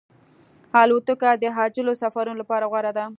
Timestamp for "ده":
2.97-3.05